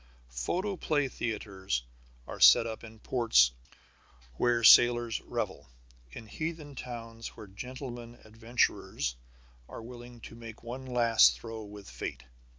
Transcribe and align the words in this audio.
Photoplay 0.31 1.07
theatres 1.07 1.83
are 2.25 2.39
set 2.39 2.65
up 2.65 2.83
in 2.83 2.97
ports 2.97 3.51
where 4.33 4.63
sailors 4.63 5.21
revel, 5.21 5.69
in 6.11 6.25
heathen 6.25 6.73
towns 6.73 7.37
where 7.37 7.45
gentlemen 7.45 8.17
adventurers 8.23 9.15
are 9.69 9.83
willing 9.83 10.19
to 10.19 10.33
make 10.33 10.63
one 10.63 10.87
last 10.87 11.39
throw 11.39 11.61
with 11.63 11.87
fate. 11.87 12.23